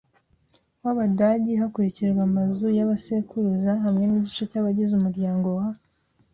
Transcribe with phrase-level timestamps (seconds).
[0.83, 5.65] w Abagadi hakurikijwe amazu ya ba sekuruza hamwe n igice cy abagize umuryango wa